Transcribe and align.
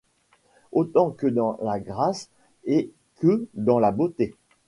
Autant 0.71 1.11
que 1.11 1.27
dans 1.27 1.59
la 1.61 1.79
grâce 1.79 2.31
et 2.63 2.91
que 3.17 3.45
dans 3.53 3.77
la 3.77 3.91
beauté 3.91 4.33